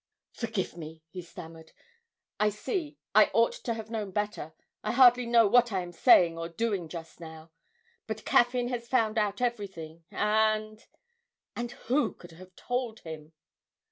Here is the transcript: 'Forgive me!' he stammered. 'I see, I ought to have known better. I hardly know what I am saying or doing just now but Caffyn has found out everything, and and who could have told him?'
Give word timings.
'Forgive 0.31 0.75
me!' 0.75 1.03
he 1.11 1.21
stammered. 1.21 1.73
'I 2.39 2.49
see, 2.49 2.97
I 3.13 3.29
ought 3.35 3.51
to 3.51 3.75
have 3.75 3.91
known 3.91 4.09
better. 4.09 4.55
I 4.83 4.93
hardly 4.93 5.27
know 5.27 5.45
what 5.45 5.71
I 5.71 5.81
am 5.81 5.91
saying 5.91 6.39
or 6.39 6.49
doing 6.49 6.89
just 6.89 7.19
now 7.19 7.51
but 8.07 8.25
Caffyn 8.25 8.69
has 8.69 8.87
found 8.87 9.19
out 9.19 9.41
everything, 9.41 10.03
and 10.09 10.83
and 11.55 11.73
who 11.87 12.15
could 12.15 12.31
have 12.31 12.55
told 12.55 13.01
him?' 13.01 13.33